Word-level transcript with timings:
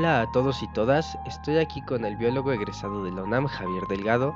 Hola 0.00 0.22
a 0.22 0.32
todos 0.32 0.62
y 0.62 0.72
todas, 0.72 1.18
estoy 1.26 1.58
aquí 1.58 1.82
con 1.82 2.06
el 2.06 2.16
biólogo 2.16 2.52
egresado 2.52 3.04
de 3.04 3.10
la 3.10 3.22
UNAM, 3.22 3.44
Javier 3.44 3.82
Delgado, 3.86 4.34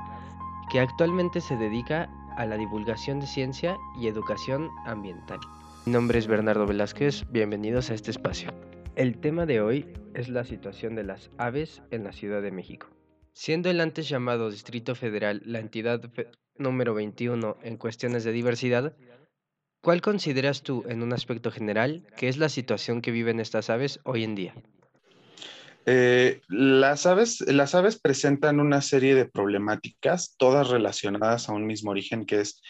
que 0.71 0.79
actualmente 0.79 1.41
se 1.41 1.55
dedica 1.55 2.07
a 2.37 2.45
la 2.45 2.55
divulgación 2.55 3.19
de 3.19 3.25
ciencia 3.25 3.75
y 3.99 4.05
educación 4.05 4.69
ambiental. 4.85 5.39
Mi 5.87 5.93
nombre 5.93 6.19
es 6.19 6.27
Bernardo 6.27 6.67
Velázquez, 6.67 7.25
bienvenidos 7.31 7.89
a 7.89 7.95
este 7.95 8.11
espacio. 8.11 8.53
El 8.95 9.17
tema 9.17 9.47
de 9.47 9.59
hoy 9.59 9.91
es 10.13 10.29
la 10.29 10.43
situación 10.43 10.93
de 10.93 11.03
las 11.03 11.31
aves 11.39 11.81
en 11.89 12.03
la 12.03 12.11
Ciudad 12.11 12.43
de 12.43 12.51
México. 12.51 12.85
Siendo 13.33 13.71
el 13.71 13.81
antes 13.81 14.07
llamado 14.07 14.51
Distrito 14.51 14.93
Federal 14.93 15.41
la 15.45 15.57
entidad 15.57 15.99
número 16.59 16.93
21 16.93 17.57
en 17.63 17.77
cuestiones 17.77 18.23
de 18.23 18.33
diversidad, 18.33 18.95
¿cuál 19.81 20.01
consideras 20.01 20.61
tú 20.61 20.83
en 20.87 21.01
un 21.01 21.11
aspecto 21.11 21.49
general 21.49 22.05
que 22.17 22.27
es 22.27 22.37
la 22.37 22.49
situación 22.49 23.01
que 23.01 23.09
viven 23.09 23.39
estas 23.39 23.71
aves 23.71 23.99
hoy 24.03 24.23
en 24.23 24.35
día? 24.35 24.53
Eh, 25.85 26.41
las, 26.47 27.05
aves, 27.05 27.41
las 27.41 27.75
aves 27.75 27.99
presentan 27.99 28.59
una 28.59 28.81
serie 28.81 29.13
de 29.13 29.25
problemáticas, 29.25 30.35
todas 30.37 30.69
relacionadas 30.69 31.47
a 31.47 31.53
un 31.53 31.67
mismo 31.67 31.91
origen, 31.91 32.25
que 32.25 32.41
es 32.41 32.61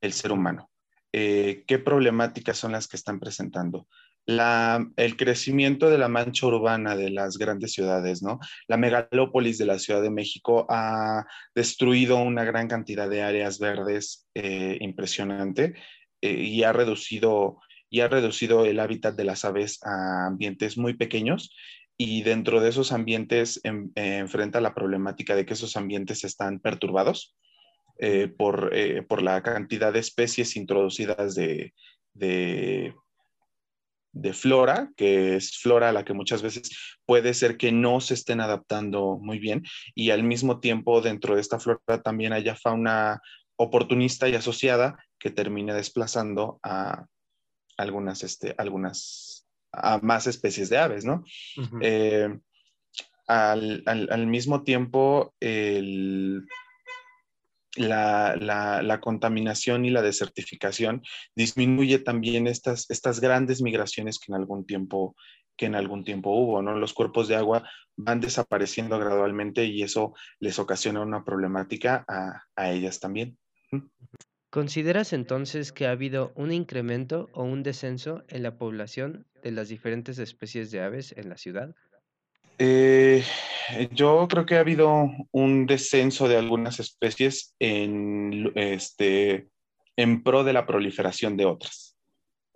el 0.00 0.12
ser 0.12 0.32
humano. 0.32 0.68
Eh, 1.12 1.64
¿Qué 1.66 1.78
problemáticas 1.78 2.58
son 2.58 2.72
las 2.72 2.88
que 2.88 2.96
están 2.96 3.20
presentando? 3.20 3.86
el 4.28 5.16
crecimiento 5.16 5.88
de 5.88 5.98
la 5.98 6.08
mancha 6.08 6.48
urbana 6.48 6.96
de 6.96 7.10
las 7.10 7.38
grandes 7.38 7.74
ciudades, 7.74 8.24
¿no? 8.24 8.40
La 8.66 8.76
megalópolis 8.76 9.56
de 9.56 9.66
la 9.66 9.78
Ciudad 9.78 10.02
de 10.02 10.10
México 10.10 10.66
ha 10.68 11.24
destruido 11.54 12.16
una 12.16 12.42
gran 12.42 12.66
cantidad 12.66 13.08
de 13.08 13.22
áreas 13.22 13.60
verdes 13.60 14.26
eh, 14.34 14.78
impresionante 14.80 15.74
y, 16.20 16.64
ha 16.64 16.72
reducido, 16.72 17.60
y 17.88 18.00
ha 18.00 18.08
reducido 18.08 18.64
el 18.64 18.80
hábitat 18.80 19.14
de 19.14 19.24
las 19.24 19.44
aves 19.44 19.78
a 19.84 20.26
ambientes 20.26 20.76
muy 20.76 20.94
pequeños 20.94 21.54
y 21.98 22.22
dentro 22.22 22.60
de 22.60 22.68
esos 22.68 22.92
ambientes 22.92 23.60
enfrenta 23.64 24.60
la 24.60 24.74
problemática 24.74 25.34
de 25.34 25.46
que 25.46 25.54
esos 25.54 25.76
ambientes 25.76 26.24
están 26.24 26.60
perturbados 26.60 27.34
eh, 27.98 28.28
por, 28.28 28.70
eh, 28.74 29.02
por, 29.02 29.22
la 29.22 29.42
cantidad 29.42 29.92
de 29.92 30.00
especies 30.00 30.56
introducidas 30.56 31.34
de, 31.34 31.72
de, 32.12 32.94
de, 34.12 34.32
flora, 34.34 34.92
que 34.96 35.36
es 35.36 35.56
flora 35.56 35.88
a 35.88 35.92
la 35.92 36.04
que 36.04 36.12
muchas 36.12 36.42
veces 36.42 36.98
puede 37.06 37.32
ser 37.32 37.56
que 37.56 37.72
no 37.72 38.02
se 38.02 38.12
estén 38.12 38.42
adaptando 38.42 39.18
muy 39.18 39.38
bien 39.38 39.62
y 39.94 40.10
al 40.10 40.24
mismo 40.24 40.60
tiempo 40.60 41.00
dentro 41.00 41.36
de 41.36 41.40
esta 41.40 41.58
flora 41.58 42.02
también 42.04 42.34
haya 42.34 42.54
fauna 42.54 43.22
oportunista 43.56 44.28
y 44.28 44.34
asociada 44.34 44.98
que 45.18 45.30
termine 45.30 45.72
desplazando 45.72 46.60
a 46.62 47.06
algunas, 47.78 48.22
este, 48.22 48.54
algunas 48.58 49.45
a 49.76 49.98
más 49.98 50.26
especies 50.26 50.68
de 50.68 50.78
aves, 50.78 51.04
¿no? 51.04 51.24
Eh, 51.80 52.28
al, 53.26 54.26
mismo 54.26 54.62
tiempo, 54.62 55.34
la, 57.76 58.98
contaminación 59.02 59.84
y 59.84 59.90
la 59.90 60.02
desertificación 60.02 61.02
disminuye 61.34 61.98
también 61.98 62.46
estas, 62.46 62.88
estas 62.90 63.20
grandes 63.20 63.62
migraciones 63.62 64.18
que 64.18 64.32
en 64.32 64.36
algún 64.36 64.66
tiempo 64.66 65.16
que 65.58 65.64
en 65.64 65.74
algún 65.74 66.04
tiempo 66.04 66.32
hubo, 66.32 66.60
¿no? 66.60 66.76
Los 66.76 66.92
cuerpos 66.92 67.28
de 67.28 67.36
agua 67.36 67.66
van 67.96 68.20
desapareciendo 68.20 68.98
gradualmente 68.98 69.64
y 69.64 69.82
eso 69.82 70.12
les 70.38 70.58
ocasiona 70.58 71.00
una 71.00 71.24
problemática 71.24 72.04
a, 72.06 72.42
a 72.54 72.70
ellas 72.72 73.00
también. 73.00 73.38
¿Consideras 74.56 75.12
entonces 75.12 75.70
que 75.70 75.86
ha 75.86 75.90
habido 75.90 76.32
un 76.34 76.50
incremento 76.50 77.28
o 77.34 77.44
un 77.44 77.62
descenso 77.62 78.24
en 78.28 78.42
la 78.42 78.56
población 78.56 79.26
de 79.42 79.50
las 79.50 79.68
diferentes 79.68 80.18
especies 80.18 80.70
de 80.70 80.80
aves 80.80 81.12
en 81.14 81.28
la 81.28 81.36
ciudad? 81.36 81.74
Eh, 82.58 83.22
yo 83.92 84.26
creo 84.30 84.46
que 84.46 84.56
ha 84.56 84.60
habido 84.60 85.10
un 85.30 85.66
descenso 85.66 86.26
de 86.26 86.38
algunas 86.38 86.80
especies 86.80 87.54
en, 87.58 88.50
este, 88.54 89.48
en 89.94 90.22
pro 90.22 90.42
de 90.42 90.54
la 90.54 90.64
proliferación 90.64 91.36
de 91.36 91.44
otras. 91.44 91.98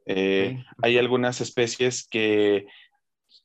Eh, 0.07 0.65
hay 0.81 0.97
algunas 0.97 1.43
especies 1.43 2.09
que 2.09 2.65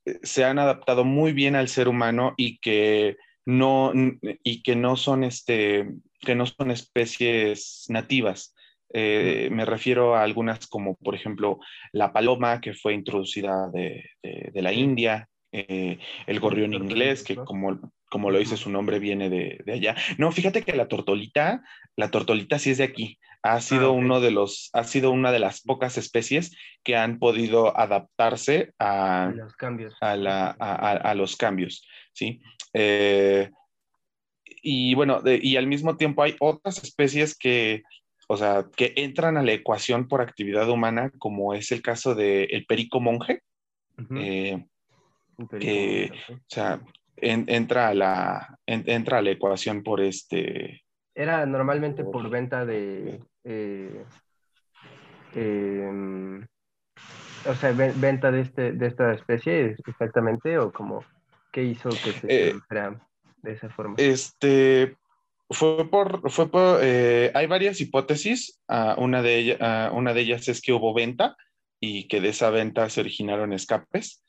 eh, 0.06 0.20
se 0.24 0.46
han 0.46 0.60
adaptado 0.60 1.04
muy 1.04 1.34
bien 1.34 1.58
al 1.58 1.68
ser 1.68 1.90
humano 1.90 2.34
y 2.38 2.58
que 2.60 3.18
no, 3.46 3.92
y 4.22 4.64
que 4.64 4.78
no 4.78 4.96
son 4.96 5.26
este, 5.26 5.90
que 6.26 6.36
no 6.36 6.46
son 6.46 6.72
especies 6.72 7.86
nativas. 7.88 8.54
Eh, 8.94 9.50
me 9.52 9.66
refiero 9.66 10.16
a 10.16 10.24
algunas 10.24 10.68
como, 10.68 10.96
por 10.96 11.16
ejemplo, 11.16 11.60
la 11.94 12.12
paloma, 12.12 12.60
que 12.60 12.74
fue 12.74 12.94
introducida 12.94 13.70
de, 13.74 14.04
la 14.54 14.74
India, 14.74 15.30
eh, 15.54 16.00
el 16.28 16.40
gorrión 16.40 16.74
inglés, 16.74 17.24
que 17.24 17.36
como, 17.36 17.80
como 18.10 18.32
lo 18.32 18.40
dice 18.40 18.58
su 18.58 18.70
nombre, 18.70 19.00
viene 19.00 19.30
de, 19.30 19.64
allá. 19.72 19.96
No, 20.18 20.32
fíjate 20.32 20.64
que 20.64 20.76
la 20.76 20.88
tortolita, 20.88 21.64
la 21.96 22.12
tortolita 22.12 22.60
sí 22.60 22.72
es 22.72 22.78
de 22.78 22.86
aquí. 22.86 23.20
Ha 23.42 23.62
sido, 23.62 23.88
ah, 23.88 23.92
uno 23.92 24.22
de 24.22 24.32
los, 24.32 24.70
ha 24.74 24.84
sido 24.86 25.12
una 25.12 25.32
de 25.32 25.40
las 25.40 25.62
pocas 25.62 25.98
especies 25.98 26.56
que 26.84 26.96
han 26.96 27.20
podido 27.20 27.78
adaptarse 27.78 28.74
a, 28.80 29.32
los 29.36 29.56
cambios. 29.56 29.94
A, 30.02 31.14
los 31.16 31.36
cambios, 31.36 31.88
¿sí? 32.14 32.42
Eh, 32.74 33.52
y 34.68 34.96
bueno, 34.96 35.22
y 35.24 35.58
al 35.58 35.68
mismo 35.68 35.96
tiempo 35.96 36.24
hay 36.24 36.36
otras 36.40 36.84
especies 36.84 37.38
que, 37.38 37.84
o 38.28 38.36
sea, 38.36 38.66
que 38.76 38.94
entran 38.96 39.38
a 39.38 39.44
la 39.44 39.52
ecuación 39.52 40.08
por 40.08 40.22
actividad 40.22 40.68
humana, 40.72 41.12
como 41.20 41.54
es 41.54 41.72
el 41.72 41.84
caso 41.84 42.16
del 42.16 42.66
perico 42.68 43.00
monje, 43.00 43.44
eh, 44.16 44.66
que, 45.60 46.12
o 46.32 46.40
sea, 46.48 46.82
entra, 47.16 47.90
a 47.90 47.94
la, 47.94 48.58
entra 48.66 49.20
a 49.20 49.22
la 49.22 49.30
ecuación 49.30 49.84
por 49.84 50.02
este... 50.02 50.84
Era 51.14 51.46
normalmente 51.46 52.04
por, 52.04 52.28
venta 52.28 52.66
de... 52.66 53.22
Eh, 53.44 54.04
em, 55.36 56.44
o 57.48 57.54
sea, 57.54 57.72
venta 57.72 58.32
de, 58.32 58.42
este, 58.42 58.72
de 58.72 58.88
esta 58.88 59.14
especie 59.14 59.76
exactamente, 59.86 60.58
o 60.58 60.72
como, 60.72 61.06
¿qué 61.52 61.64
hizo 61.64 61.90
que 61.90 62.12
se 62.14 62.50
eh, 62.50 62.56
de 63.46 63.54
esa 63.54 63.70
forma? 63.70 63.96
Este, 63.98 64.98
fue 65.50 65.90
por, 65.90 66.30
fue 66.32 66.50
eh, 66.82 67.32
hay 67.34 67.48
varias 67.48 67.80
hipótesis. 67.80 68.62
Ah, 68.68 68.96
una, 68.98 69.22
de 69.22 69.38
ellas, 69.38 69.58
ah, 69.62 69.92
una 69.94 70.14
de 70.14 70.22
ellas 70.22 70.48
es 70.48 70.62
que 70.62 70.74
hubo 70.74 70.94
venta 70.94 71.38
y 71.80 72.08
que 72.08 72.20
de 72.20 72.30
esa 72.30 72.50
venta 72.50 72.90
se 72.90 73.02
originaron 73.02 73.54
escapes. 73.54 74.24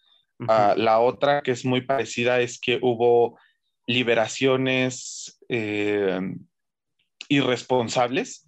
Ah, 0.49 0.75
la 0.77 1.01
otra, 1.01 1.41
que 1.43 1.53
es 1.53 1.65
muy 1.65 1.81
parecida, 1.81 2.41
es 2.41 2.61
que 2.61 2.79
hubo 2.83 3.39
liberaciones 3.87 5.41
eh, 5.49 6.21
irresponsables. 7.29 8.45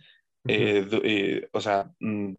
Eh, 0.47 1.49
o 1.53 1.61
sea, 1.61 1.91
mm, 2.01 2.35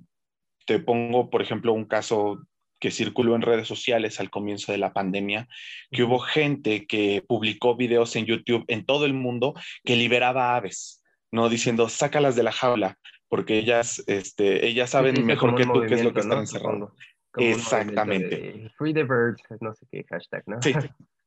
te 0.66 0.79
pongo, 0.79 1.31
por 1.31 1.41
ejemplo, 1.41 1.73
un 1.73 1.85
caso 1.85 2.44
que 2.79 2.91
circuló 2.91 3.35
en 3.35 3.41
redes 3.41 3.67
sociales 3.67 4.19
al 4.19 4.29
comienzo 4.29 4.72
de 4.72 4.78
la 4.78 4.94
pandemia, 4.94 5.47
que 5.91 6.03
hubo 6.03 6.19
gente 6.19 6.85
que 6.88 7.23
publicó 7.28 7.75
videos 7.75 8.16
en 8.16 8.25
YouTube 8.25 8.66
en 8.67 8.85
todo 8.85 9.06
el 9.06 9.13
mundo 9.13 9.53
que 9.84 9.95
liberaba 9.95 10.56
aves, 10.56 11.03
¿no? 11.31 11.50
Diciendo, 11.50 11.89
sácalas 11.89 12.35
de 12.35 12.44
la 12.44 12.51
jaula, 12.51 12.97
porque 13.28 13.57
ellas, 13.57 14.03
este, 14.07 14.66
ellas 14.68 14.89
saben 14.89 15.25
mejor 15.25 15.56
que 15.56 15.66
tú 15.66 15.84
qué 15.88 15.95
es 15.95 16.03
lo 16.03 16.13
que 16.13 16.22
están 16.22 16.39
encerrando. 16.39 16.94
Exactamente. 17.38 18.72
Free 18.78 18.94
the 18.94 19.03
birds, 19.03 19.41
no 19.62 19.73
sé 19.73 19.85
qué 19.91 20.03
hashtag, 20.09 20.44
¿no? 20.47 20.62
Sí. 20.62 20.73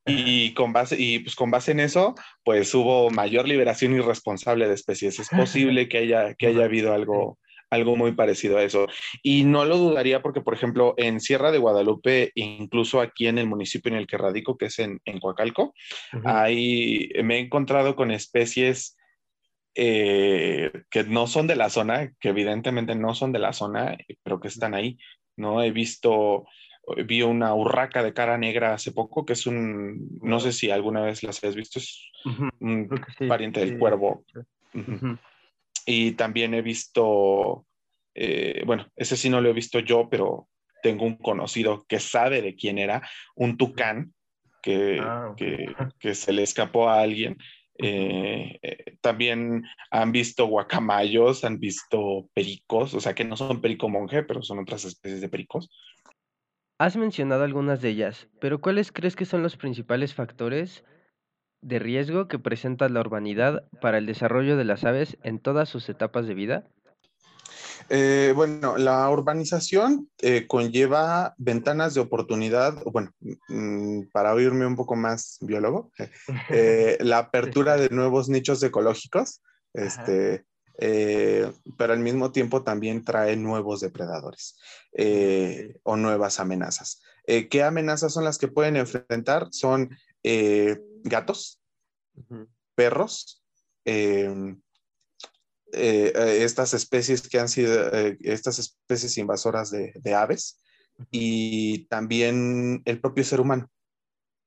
Y 0.04 0.52
con 0.54 0.72
base, 0.72 0.96
y 0.98 1.20
pues 1.20 1.36
con 1.36 1.52
base 1.52 1.70
en 1.70 1.78
eso, 1.78 2.16
pues 2.44 2.74
hubo 2.74 3.10
mayor 3.10 3.46
liberación 3.46 3.94
irresponsable 3.94 4.66
de 4.66 4.74
especies. 4.74 5.20
Es 5.20 5.28
posible 5.28 5.88
que 5.88 5.98
haya, 5.98 6.34
que 6.34 6.48
haya 6.48 6.64
habido 6.64 6.92
algo, 6.92 7.38
algo 7.72 7.96
muy 7.96 8.12
parecido 8.12 8.58
a 8.58 8.62
eso. 8.62 8.86
Y 9.22 9.44
no 9.44 9.64
lo 9.64 9.78
dudaría 9.78 10.20
porque, 10.20 10.42
por 10.42 10.52
ejemplo, 10.52 10.94
en 10.98 11.20
Sierra 11.20 11.50
de 11.50 11.58
Guadalupe, 11.58 12.30
incluso 12.34 13.00
aquí 13.00 13.28
en 13.28 13.38
el 13.38 13.46
municipio 13.46 13.90
en 13.90 13.96
el 13.96 14.06
que 14.06 14.18
radico, 14.18 14.58
que 14.58 14.66
es 14.66 14.78
en, 14.78 15.00
en 15.06 15.18
Coacalco, 15.18 15.74
ahí 16.24 17.08
me 17.24 17.36
he 17.36 17.38
encontrado 17.40 17.96
con 17.96 18.10
especies 18.10 18.96
eh, 19.74 20.70
que 20.90 21.04
no 21.04 21.26
son 21.26 21.46
de 21.46 21.56
la 21.56 21.70
zona, 21.70 22.12
que 22.20 22.28
evidentemente 22.28 22.94
no 22.94 23.14
son 23.14 23.32
de 23.32 23.38
la 23.38 23.54
zona, 23.54 23.96
pero 24.22 24.38
que 24.38 24.48
están 24.48 24.74
ahí. 24.74 24.98
¿no? 25.36 25.62
He 25.62 25.70
visto, 25.70 26.44
vi 27.06 27.22
una 27.22 27.54
urraca 27.54 28.02
de 28.02 28.12
cara 28.12 28.36
negra 28.36 28.74
hace 28.74 28.92
poco, 28.92 29.24
que 29.24 29.32
es 29.32 29.46
un, 29.46 30.18
no 30.20 30.40
sé 30.40 30.52
si 30.52 30.70
alguna 30.70 31.00
vez 31.00 31.22
las 31.22 31.42
has 31.42 31.54
visto, 31.54 31.78
es 31.78 32.10
un 32.60 32.90
pariente 33.26 33.60
del 33.60 33.78
cuervo. 33.78 34.26
Y 35.86 36.12
también 36.12 36.54
he 36.54 36.62
visto, 36.62 37.66
eh, 38.14 38.62
bueno, 38.66 38.86
ese 38.96 39.16
sí 39.16 39.28
no 39.28 39.40
lo 39.40 39.50
he 39.50 39.54
visto 39.54 39.80
yo, 39.80 40.08
pero 40.08 40.48
tengo 40.82 41.04
un 41.04 41.16
conocido 41.16 41.84
que 41.88 42.00
sabe 42.00 42.42
de 42.42 42.54
quién 42.54 42.78
era, 42.78 43.08
un 43.34 43.56
tucán 43.56 44.12
que, 44.62 45.00
ah, 45.00 45.34
que, 45.98 46.14
se 46.14 46.32
le 46.32 46.42
escapó 46.42 46.88
a 46.88 47.00
alguien. 47.00 47.36
Eh, 47.78 48.58
eh, 48.62 48.96
también 49.00 49.64
han 49.90 50.12
visto 50.12 50.46
guacamayos, 50.46 51.44
han 51.44 51.58
visto 51.58 52.28
pericos, 52.34 52.94
o 52.94 53.00
sea 53.00 53.14
que 53.14 53.24
no 53.24 53.36
son 53.36 53.60
perico 53.60 53.88
monje, 53.88 54.22
pero 54.22 54.42
son 54.42 54.60
otras 54.60 54.84
especies 54.84 55.20
de 55.20 55.28
pericos. 55.28 55.70
Has 56.78 56.96
mencionado 56.96 57.44
algunas 57.44 57.80
de 57.80 57.90
ellas, 57.90 58.28
pero 58.40 58.60
¿cuáles 58.60 58.92
crees 58.92 59.16
que 59.16 59.24
son 59.24 59.42
los 59.42 59.56
principales 59.56 60.14
factores 60.14 60.84
de 61.62 61.78
riesgo 61.78 62.28
que 62.28 62.38
presenta 62.38 62.88
la 62.88 63.00
urbanidad 63.00 63.64
para 63.80 63.98
el 63.98 64.06
desarrollo 64.06 64.56
de 64.56 64.64
las 64.64 64.84
aves 64.84 65.16
en 65.22 65.38
todas 65.38 65.68
sus 65.68 65.88
etapas 65.88 66.26
de 66.26 66.34
vida? 66.34 66.66
Eh, 67.88 68.32
bueno, 68.34 68.76
la 68.78 69.08
urbanización 69.10 70.08
eh, 70.20 70.46
conlleva 70.46 71.34
ventanas 71.38 71.94
de 71.94 72.00
oportunidad, 72.00 72.82
bueno, 72.84 73.12
mm, 73.48 74.04
para 74.12 74.34
oírme 74.34 74.66
un 74.66 74.76
poco 74.76 74.96
más 74.96 75.38
biólogo, 75.40 75.90
eh, 76.50 76.98
la 77.00 77.18
apertura 77.18 77.76
de 77.76 77.88
nuevos 77.90 78.28
nichos 78.28 78.62
ecológicos, 78.62 79.42
este, 79.74 80.44
pero 80.78 81.92
al 81.92 82.00
mismo 82.00 82.32
tiempo 82.32 82.62
también 82.62 83.04
trae 83.04 83.36
nuevos 83.36 83.80
depredadores 83.80 84.58
o 85.84 85.96
nuevas 85.96 86.40
amenazas. 86.40 87.00
¿Qué 87.24 87.62
amenazas 87.62 88.12
son 88.12 88.24
las 88.24 88.36
que 88.36 88.48
pueden 88.48 88.76
enfrentar? 88.76 89.48
Son 89.52 89.90
gatos, 91.04 91.60
perros, 92.74 93.42
em, 93.84 94.60
eh, 95.72 96.12
eh, 96.14 96.44
estas 96.44 96.74
especies 96.74 97.26
que 97.28 97.38
han 97.38 97.48
sido, 97.48 97.92
eh, 97.94 98.18
estas 98.20 98.58
especies 98.58 99.16
invasoras 99.16 99.70
de, 99.70 100.14
aves 100.14 100.60
y 101.10 101.86
también 101.86 102.82
el 102.84 103.00
propio 103.00 103.24
ser 103.24 103.40
humano. 103.40 103.70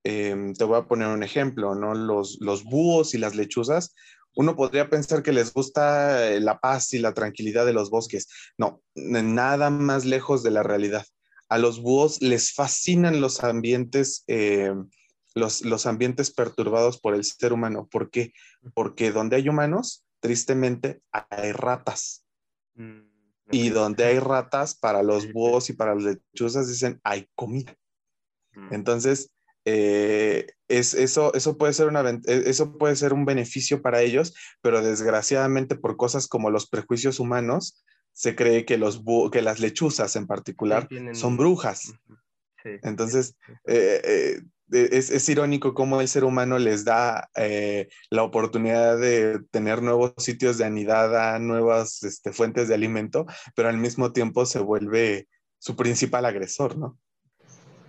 Em, 0.03 0.53
te 0.53 0.63
voy 0.63 0.77
a 0.77 0.87
poner 0.87 1.07
un 1.07 1.23
ejemplo, 1.23 1.73
¿no? 1.73 1.95
Los, 1.95 2.37
los 2.41 2.63
búhos 2.63 3.15
y 3.15 3.17
las 3.17 3.35
lechuzas, 3.35 3.95
uno 4.35 4.55
podría 4.55 4.89
pensar 4.89 5.23
que 5.23 5.31
les 5.31 5.51
gusta 5.51 6.29
la 6.39 6.59
paz 6.59 6.93
y 6.93 6.99
la 6.99 7.13
tranquilidad 7.13 7.65
de 7.65 7.73
los 7.73 7.89
bosques. 7.89 8.27
No, 8.57 8.83
nada 8.93 9.69
más 9.71 10.05
lejos 10.05 10.43
de 10.43 10.51
la 10.51 10.61
realidad. 10.61 11.05
A 11.49 11.57
los 11.57 11.81
búhos 11.81 12.21
les 12.21 12.53
fascinan 12.53 13.21
los 13.21 13.43
ambientes, 13.43 14.25
los, 15.35 15.63
los 15.63 15.85
ambientes 15.85 16.31
perturbados 16.31 16.99
por 16.99 17.13
el 17.13 17.23
ser 17.23 17.53
humano. 17.53 17.87
¿Por 17.91 18.09
qué? 18.09 18.33
Porque 18.73 19.11
donde 19.11 19.35
hay 19.35 19.49
humanos, 19.49 20.05
tristemente 20.21 21.01
hay 21.11 21.51
ratas. 21.51 22.25
Mm, 22.73 23.01
y 23.51 23.69
donde 23.69 24.05
hay 24.05 24.17
ratas, 24.17 24.75
para 24.75 25.03
los 25.03 25.31
búhos 25.31 25.69
y 25.69 25.73
para 25.73 25.93
las 25.93 26.03
lechuzas 26.03 26.67
dicen, 26.67 26.99
hay 27.03 27.29
comida. 27.35 27.75
Mm. 28.53 28.73
Entonces, 28.73 29.31
eh, 29.65 30.47
es, 30.67 30.93
eso, 30.93 31.33
eso, 31.33 31.57
puede 31.57 31.73
ser 31.73 31.87
una, 31.87 32.01
e, 32.09 32.19
eso 32.25 32.77
puede 32.77 32.95
ser 32.95 33.13
un 33.13 33.25
beneficio 33.25 33.81
para 33.81 34.01
ellos, 34.01 34.33
pero 34.61 34.81
desgraciadamente 34.81 35.75
por 35.75 35.97
cosas 35.97 36.27
como 36.27 36.49
los 36.49 36.67
prejuicios 36.67 37.19
humanos, 37.19 37.83
se 38.13 38.35
cree 38.35 38.65
que, 38.65 38.77
los 38.77 39.03
que 39.31 39.41
las 39.41 39.59
lechuzas 39.59 40.15
en 40.15 40.25
particular 40.25 40.87
son 41.13 41.35
brujas. 41.35 41.93
Entonces, 42.83 43.37
eh, 43.65 44.01
eh, 44.03 44.41
es, 44.71 45.29
irónico 45.29 45.73
cómo 45.73 46.01
el 46.01 46.07
ser 46.07 46.23
humano 46.23 46.57
les 46.57 46.85
da 46.85 47.29
eh, 47.35 47.87
la 48.09 48.23
oportunidad 48.23 48.97
de 48.97 49.39
tener 49.51 49.81
nuevos 49.81 50.13
sitios 50.17 50.57
de 50.57 50.65
anidada, 50.65 51.37
nuevas 51.39 52.03
este, 52.03 52.31
fuentes 52.31 52.67
de 52.67 52.75
alimento, 52.75 53.25
pero 53.55 53.69
al 53.69 53.77
mismo 53.77 54.11
tiempo 54.11 54.45
se 54.45 54.59
vuelve 54.59 55.27
su 55.59 55.75
principal 55.75 56.25
agresor, 56.25 56.77
¿no? 56.77 56.97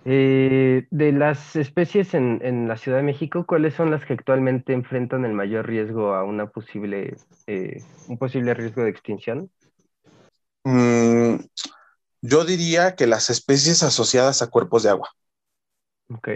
Eh, 0.09 0.87
de 0.89 1.11
las 1.11 1.57
especies 1.57 2.13
en, 2.13 2.67
la 2.69 2.77
Ciudad 2.77 2.99
de 2.99 3.03
México, 3.03 3.45
¿cuáles 3.45 3.73
son 3.73 3.91
las 3.91 4.05
que 4.05 4.13
actualmente 4.13 4.71
enfrentan 4.71 5.25
el 5.25 5.33
mayor 5.33 5.67
riesgo 5.67 6.13
a 6.13 6.23
una 6.23 6.47
posible, 6.47 7.17
eh, 7.45 7.83
un 8.07 8.17
posible 8.17 8.53
riesgo 8.53 8.83
de 8.83 8.89
extinción? 8.89 9.49
Mm, 10.63 11.35
yo 12.27 12.45
diría 12.45 12.95
que 12.95 13.07
las 13.07 13.29
especies 13.29 13.83
asociadas 13.83 14.41
a 14.41 14.47
cuerpos 14.47 14.83
de 14.83 14.89
agua. 14.89 15.09
Ok 16.09 16.29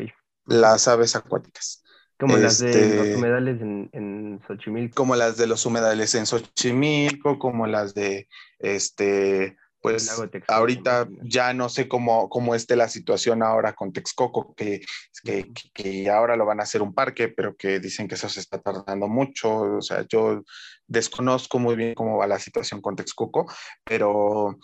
las 0.45 0.87
aves 0.87 1.15
acuáticas. 1.15 1.83
Como 2.19 2.37
las 2.37 2.59
de 2.59 2.67
los 2.67 2.75
este, 2.75 3.15
humedales 3.15 3.61
en, 3.61 3.89
en, 3.93 4.41
Xochimilco. 4.45 4.95
Como 4.95 5.15
las 5.15 5.37
de 5.37 5.47
los 5.47 5.65
humedales 5.65 6.13
en 6.13 6.27
Xochimilco, 6.27 7.39
como 7.39 7.65
las 7.65 7.95
de, 7.95 8.27
este, 8.59 9.57
pues 9.81 10.21
ahorita 10.47 11.07
ya 11.23 11.53
no 11.53 11.67
sé 11.69 11.87
cómo, 11.87 12.29
cómo 12.29 12.53
esté 12.53 12.75
la 12.75 12.87
situación 12.87 13.41
ahora 13.41 13.73
con 13.73 13.91
Texcoco, 13.91 14.53
que, 14.55 14.81
que, 15.23 15.51
que, 15.73 16.09
ahora 16.09 16.35
lo 16.35 16.45
van 16.45 16.59
a 16.59 16.63
hacer 16.63 16.81
un 16.81 16.93
parque, 16.93 17.29
pero 17.29 17.55
que 17.55 17.79
dicen 17.79 18.07
que 18.07 18.15
eso 18.15 18.29
se 18.29 18.41
está 18.41 18.61
tardando 18.61 19.07
mucho. 19.07 19.77
O 19.77 19.81
sea, 19.81 20.05
yo 20.07 20.43
desconozco 20.87 21.57
muy 21.57 21.75
bien 21.75 21.95
cómo 21.95 22.17
va 22.17 22.27
la 22.27 22.39
situación 22.39 22.81
con 22.81 22.95
Texcoco, 22.95 23.51
pero 23.83 24.59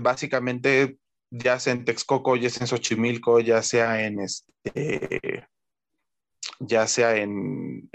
básicamente 0.00 0.98
ya 1.30 1.58
sea 1.58 1.72
en 1.72 1.84
Texcoco, 1.84 2.36
ya 2.36 2.50
sea 2.50 2.62
en 2.62 2.68
Xochimilco, 2.68 3.40
ya 3.40 3.62
sea 3.62 4.04
en 4.04 4.20
este, 4.20 5.46
ya 6.58 6.86
sea 6.86 7.16
en, 7.16 7.88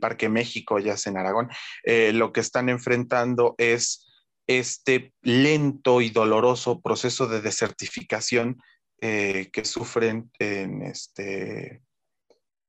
Parque 0.00 0.28
México, 0.28 0.78
ya 0.78 0.96
sea 0.96 1.10
en 1.10 1.18
Aragón, 1.18 1.48
eh, 1.82 2.12
lo 2.12 2.32
que 2.32 2.40
están 2.40 2.68
enfrentando 2.68 3.54
es 3.58 4.07
este 4.48 5.12
lento 5.22 6.00
y 6.00 6.08
doloroso 6.10 6.80
proceso 6.80 7.28
de 7.28 7.40
desertificación 7.40 8.56
eh, 9.00 9.50
que 9.52 9.64
sufren 9.64 10.30
en 10.40 10.82
este, 10.82 11.82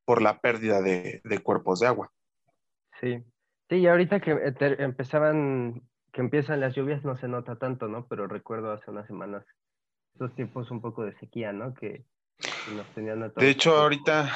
por 0.06 0.22
la 0.22 0.40
pérdida 0.40 0.82
de, 0.82 1.22
cuerpos 1.42 1.80
de 1.80 1.88
agua. 1.88 2.12
Sí, 3.00 3.24
sí, 3.70 3.88
ahorita 3.88 4.20
que 4.20 4.32
empezaban, 4.80 5.82
que 6.12 6.22
empiezan 6.22 6.60
las 6.60 6.76
lluvias 6.76 7.04
no 7.06 7.18
se 7.18 7.30
nota 7.30 7.58
tanto, 7.58 7.88
¿no? 7.88 8.06
Pero 8.08 8.28
recuerdo 8.28 8.74
hace 8.74 8.92
unas 8.92 9.08
semanas 9.08 9.46
estos 10.14 10.36
tiempos 10.36 10.70
un 10.70 10.82
poco 10.82 11.06
de 11.06 11.18
sequía, 11.18 11.54
¿no? 11.54 11.74
Que, 11.74 12.04
nos 12.72 12.88
tenían 12.94 13.24
a 13.24 13.30
todos. 13.30 13.42
De 13.42 13.50
hecho, 13.50 13.76
ahorita, 13.76 14.32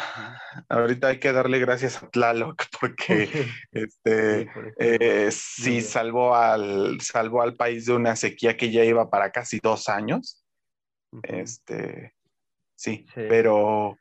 ahorita 0.70 1.08
hay 1.08 1.20
que 1.20 1.32
darle 1.32 1.60
gracias 1.60 2.02
a 2.02 2.10
Tlaloc 2.10 2.64
porque 2.80 3.48
este, 3.72 4.50
eh, 4.78 5.30
sí, 5.32 5.82
salvó, 5.82 6.36
al, 6.36 7.00
salvó 7.02 7.42
al 7.42 7.56
país 7.56 7.86
de 7.86 7.94
una 7.94 8.16
sequía 8.16 8.58
que 8.58 8.72
ya 8.72 8.84
iba 8.84 9.10
para 9.10 9.32
casi 9.32 9.60
dos 9.62 9.90
años. 9.90 10.44
Este, 11.24 12.16
sí, 12.76 13.06
pero 13.14 13.98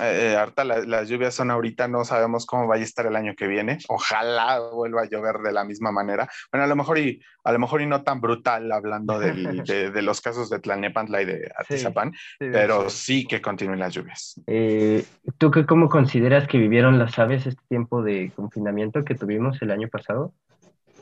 eh, 0.00 0.36
harta 0.38 0.64
las 0.64 1.08
lluvias 1.08 1.34
son 1.34 1.50
ahorita, 1.50 1.88
no 1.88 2.04
sabemos 2.04 2.46
cómo 2.46 2.66
vaya 2.66 2.82
a 2.82 2.84
estar 2.84 3.06
el 3.06 3.16
año 3.16 3.34
que 3.36 3.46
viene. 3.46 3.78
Ojalá 3.88 4.60
vuelva 4.60 5.02
a 5.02 5.08
llover 5.08 5.38
de 5.38 5.52
la 5.52 5.64
misma 5.64 5.92
manera. 5.92 6.28
Bueno, 6.52 6.64
a 6.64 6.68
lo 6.68 6.76
mejor 6.76 6.98
y, 6.98 7.20
a 7.44 7.52
lo 7.52 7.58
mejor 7.58 7.82
y 7.82 7.86
no 7.86 8.02
tan 8.02 8.20
brutal 8.20 8.70
hablando 8.72 9.18
de, 9.18 10.02
los 10.02 10.20
casos 10.20 10.50
de 10.50 10.58
Tlalnepantla 10.58 11.22
y 11.22 11.24
de 11.24 11.52
Atizapán, 11.56 12.12
pero 12.38 12.88
sí. 12.90 13.26
que 13.26 13.40
continúen 13.40 13.80
las 13.80 13.94
lluvias. 13.94 14.40
Eh, 14.46 15.04
¿Tú 15.38 15.50
qué, 15.50 15.66
cómo 15.66 15.88
consideras 15.88 16.46
que 16.46 16.58
vivieron 16.58 16.98
las 16.98 17.18
aves 17.18 17.46
este 17.46 17.62
tiempo 17.68 18.02
de 18.02 18.32
confinamiento 18.34 19.04
que 19.04 19.14
tuvimos 19.14 19.60
el 19.62 19.70
año 19.70 19.88
pasado? 19.88 20.32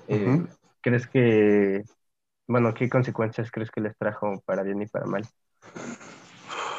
Eh, 0.08 0.42
¿Crees 0.80 1.06
que, 1.06 1.82
bueno, 2.46 2.72
qué 2.74 2.88
consecuencias 2.88 3.50
crees 3.50 3.70
que 3.70 3.80
les 3.80 3.96
trajo 3.96 4.42
para 4.46 4.62
bien 4.62 4.82
y 4.82 4.86
para 4.86 5.06
mal? 5.06 5.24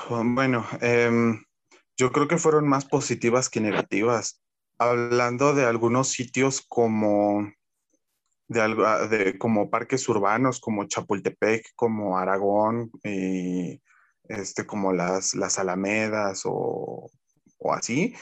Bueno, 0.10 0.66
eh, 0.82 1.38
yo 1.98 2.12
creo 2.12 2.28
que 2.28 2.38
fueron 2.38 2.68
más 2.68 2.86
positivas 2.86 3.50
que 3.50 3.60
negativas. 3.60 4.42
Hablando 4.78 5.54
de 5.54 5.66
algunos 5.66 6.10
sitios 6.10 6.62
como, 6.62 7.52
de, 8.48 9.08
de, 9.10 9.38
como 9.40 9.72
parques 9.72 10.08
urbanos, 10.08 10.60
como 10.60 10.86
Chapultepec, 10.86 11.74
como 11.76 12.18
Aragón, 12.18 12.92
y 13.04 13.82
este, 14.30 14.66
como 14.68 14.94
las, 14.94 15.34
las 15.34 15.58
Alamedas 15.58 16.44
o, 16.46 17.10
o 17.58 17.74
así, 17.74 18.16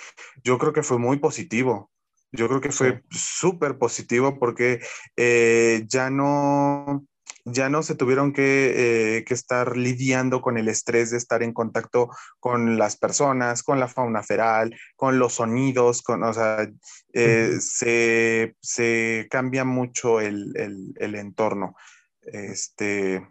yo 0.43 0.57
creo 0.57 0.71
que 0.71 0.83
fue 0.83 0.97
muy 0.97 1.19
positivo. 1.19 1.91
Yo 2.31 2.47
creo 2.47 2.61
que 2.61 2.71
fue 2.71 3.03
súper 3.11 3.77
positivo 3.77 4.39
porque 4.39 4.81
eh, 5.15 5.85
ya 5.87 6.09
no 6.09 7.05
ya 7.45 7.69
no 7.69 7.83
se 7.83 7.95
tuvieron 7.95 8.33
eh, 8.37 9.23
que, 9.25 9.33
estar 9.33 9.77
lidiando 9.77 10.41
con 10.41 10.57
el 10.57 10.67
estrés 10.67 11.11
de 11.11 11.17
estar 11.17 11.43
en 11.43 11.53
contacto 11.53 12.09
con 12.39 12.77
las 12.77 12.97
personas, 12.97 13.61
con 13.61 13.79
la 13.79 13.87
fauna 13.87 14.23
feral, 14.23 14.75
con 14.95 15.19
los 15.19 15.33
sonidos, 15.33 16.01
con, 16.01 16.23
o 16.23 16.33
sea, 16.33 16.67
eh, 17.13 17.57
se, 17.59 19.27
cambia 19.29 19.63
mucho 19.63 20.19
el, 20.19 20.55
entorno. 20.97 21.75
Este, 22.21 23.27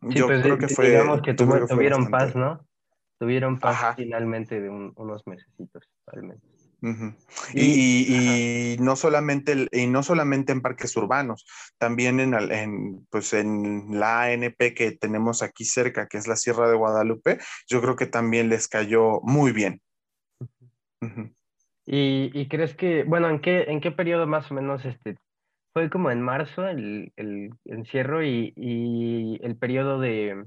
yo 0.00 0.26
pues, 0.26 0.42
creo 0.42 0.58
que 0.58 0.68
fue... 0.68 0.88
Digamos 0.90 1.20
que, 1.20 1.34
tuvieron 1.34 2.10
paz, 2.10 2.34
¿no? 2.34 2.66
Tuvieron 3.18 3.60
paz 3.60 3.94
finalmente 3.96 4.60
de 4.60 4.70
unos 4.70 5.26
mesecitos, 5.26 5.88
realmente 6.82 7.16
y, 7.54 8.76
no 8.80 8.96
solamente, 8.96 9.68
y 9.70 9.86
no 9.86 10.02
solamente 10.02 10.52
en 10.52 10.60
parques 10.60 10.96
urbanos, 10.96 11.46
también 11.78 12.18
en, 12.20 13.06
pues 13.10 13.32
en 13.32 14.00
la 14.00 14.24
ANP 14.24 14.74
que 14.74 14.92
tenemos 14.92 15.42
aquí 15.42 15.64
cerca, 15.64 16.08
que 16.08 16.18
es 16.18 16.26
la 16.26 16.36
Sierra 16.36 16.68
de 16.68 16.76
Guadalupe, 16.76 17.38
yo 17.68 17.80
creo 17.80 17.96
que 17.96 18.06
también 18.06 18.48
les 18.48 18.68
cayó 18.68 19.20
muy 19.22 19.52
bien. 19.52 19.80
¿Y, 21.86 22.48
crees 22.48 22.74
que, 22.74 23.04
bueno, 23.04 23.28
¿en 23.28 23.40
qué, 23.40 23.62
en 23.68 23.80
qué 23.80 23.90
periodo 23.90 24.26
más 24.26 24.50
o 24.50 24.54
menos 24.54 24.84
este, 24.84 25.16
fue 25.72 25.90
como 25.90 26.10
en 26.10 26.20
marzo 26.20 26.66
el, 26.66 27.12
encierro 27.64 28.24
y, 28.24 29.38
el 29.42 29.56
periodo 29.56 30.00
de, 30.00 30.44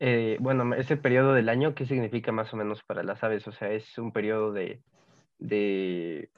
eh, 0.00 0.36
bueno, 0.40 0.74
ese 0.74 0.96
periodo 0.96 1.34
del 1.34 1.48
año, 1.48 1.74
¿qué 1.74 1.86
significa 1.86 2.32
más 2.32 2.52
o 2.52 2.56
menos 2.56 2.82
para 2.84 3.02
las 3.02 3.22
aves? 3.24 3.46
O 3.48 3.52
sea, 3.52 3.70
es 3.72 3.98
un 3.98 4.12
periodo 4.12 4.52
de, 4.52 4.80
de 5.38 6.30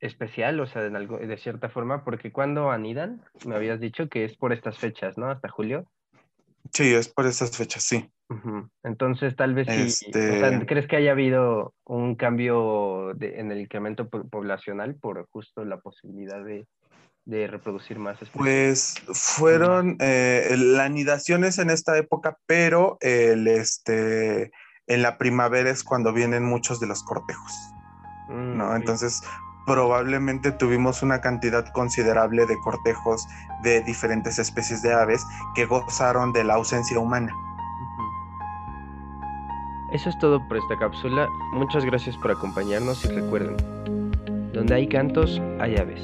especial, 0.00 0.60
o 0.60 0.66
sea, 0.66 0.82
de, 0.82 0.96
algo, 0.96 1.18
de 1.18 1.38
cierta 1.38 1.68
forma, 1.68 2.04
porque 2.04 2.32
cuando 2.32 2.70
anidan, 2.70 3.22
me 3.44 3.54
habías 3.54 3.80
dicho 3.80 4.08
que 4.08 4.24
es 4.24 4.36
por 4.36 4.52
estas 4.52 4.78
fechas, 4.78 5.16
¿no? 5.16 5.30
Hasta 5.30 5.48
julio. 5.48 5.86
Sí, 6.72 6.94
es 6.94 7.08
por 7.08 7.26
estas 7.26 7.56
fechas, 7.56 7.82
sí. 7.82 8.10
Entonces, 8.82 9.36
tal 9.36 9.54
vez 9.54 9.68
si, 9.68 10.06
este 10.06 10.66
¿crees 10.66 10.88
que 10.88 10.96
haya 10.96 11.12
habido 11.12 11.74
un 11.84 12.16
cambio 12.16 13.12
en 13.20 13.52
el 13.52 13.60
incremento 13.60 14.08
poblacional 14.08 14.96
por 14.96 15.28
justo 15.30 15.64
la 15.64 15.78
posibilidad 15.78 16.44
de, 16.44 16.66
de 17.24 17.46
reproducir 17.46 18.00
más 18.00 18.20
especies? 18.20 18.34
Pues 18.36 18.94
fueron 19.12 19.96
eh, 20.00 20.56
las 20.56 20.86
anidaciones 20.86 21.58
en 21.58 21.70
esta 21.70 21.96
época, 21.98 22.36
pero 22.46 22.98
el, 23.00 23.46
este, 23.46 24.50
en 24.88 25.02
la 25.02 25.18
primavera 25.18 25.70
es 25.70 25.84
cuando 25.84 26.12
vienen 26.12 26.44
muchos 26.44 26.80
de 26.80 26.88
los 26.88 27.04
cortejos. 27.04 27.52
Mm, 28.28 28.56
¿no? 28.56 28.76
Entonces, 28.76 29.22
probablemente 29.66 30.52
tuvimos 30.52 31.02
una 31.02 31.20
cantidad 31.20 31.66
considerable 31.72 32.46
de 32.46 32.56
cortejos 32.60 33.26
de 33.62 33.82
diferentes 33.82 34.38
especies 34.38 34.82
de 34.82 34.94
aves 34.94 35.26
que 35.54 35.66
gozaron 35.66 36.32
de 36.32 36.44
la 36.44 36.54
ausencia 36.54 36.98
humana. 36.98 37.32
Eso 39.92 40.10
es 40.10 40.18
todo 40.18 40.46
por 40.48 40.56
esta 40.56 40.76
cápsula. 40.78 41.28
Muchas 41.52 41.84
gracias 41.84 42.16
por 42.16 42.30
acompañarnos 42.32 43.04
y 43.04 43.08
recuerden, 43.08 43.56
donde 44.52 44.74
hay 44.74 44.88
cantos, 44.88 45.40
hay 45.60 45.76
aves. 45.76 46.02